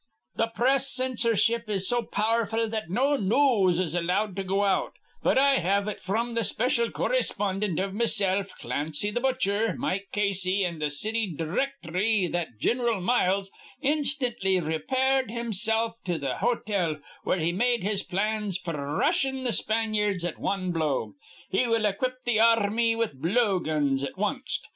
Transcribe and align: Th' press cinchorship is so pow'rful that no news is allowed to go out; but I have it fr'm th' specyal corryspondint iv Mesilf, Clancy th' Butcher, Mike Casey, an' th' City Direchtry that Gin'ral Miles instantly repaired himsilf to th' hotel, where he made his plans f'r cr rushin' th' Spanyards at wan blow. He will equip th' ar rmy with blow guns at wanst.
Th' 0.35 0.51
press 0.55 0.89
cinchorship 0.91 1.69
is 1.69 1.87
so 1.87 2.01
pow'rful 2.01 2.67
that 2.69 2.89
no 2.89 3.15
news 3.15 3.79
is 3.79 3.93
allowed 3.93 4.35
to 4.37 4.43
go 4.43 4.63
out; 4.63 4.93
but 5.21 5.37
I 5.37 5.57
have 5.57 5.87
it 5.87 5.99
fr'm 5.99 6.33
th' 6.33 6.39
specyal 6.41 6.89
corryspondint 6.91 7.77
iv 7.77 7.93
Mesilf, 7.93 8.55
Clancy 8.57 9.11
th' 9.11 9.21
Butcher, 9.21 9.75
Mike 9.77 10.07
Casey, 10.11 10.65
an' 10.65 10.79
th' 10.79 10.91
City 10.91 11.31
Direchtry 11.37 12.31
that 12.31 12.57
Gin'ral 12.59 12.99
Miles 12.99 13.51
instantly 13.83 14.59
repaired 14.59 15.29
himsilf 15.29 16.01
to 16.05 16.17
th' 16.17 16.39
hotel, 16.39 16.97
where 17.23 17.37
he 17.37 17.51
made 17.51 17.83
his 17.83 18.01
plans 18.01 18.59
f'r 18.59 18.73
cr 18.73 18.97
rushin' 18.99 19.45
th' 19.45 19.53
Spanyards 19.53 20.25
at 20.25 20.39
wan 20.39 20.71
blow. 20.71 21.13
He 21.51 21.67
will 21.67 21.85
equip 21.85 22.23
th' 22.25 22.39
ar 22.39 22.57
rmy 22.71 22.97
with 22.97 23.21
blow 23.21 23.59
guns 23.59 24.03
at 24.03 24.17
wanst. 24.17 24.67